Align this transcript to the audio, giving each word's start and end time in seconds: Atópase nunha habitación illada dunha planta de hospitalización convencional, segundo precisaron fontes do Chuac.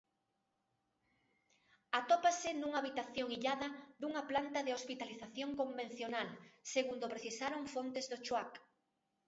Atópase 1.99 2.49
nunha 2.53 2.79
habitación 2.81 3.27
illada 3.37 3.67
dunha 4.01 4.23
planta 4.29 4.59
de 4.63 4.75
hospitalización 4.77 5.49
convencional, 5.61 6.27
segundo 6.73 7.11
precisaron 7.13 7.63
fontes 7.73 8.05
do 8.11 8.17
Chuac. 8.25 8.51